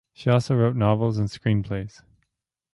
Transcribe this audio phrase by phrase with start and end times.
[0.13, 2.01] She also wrote novels and screenplays.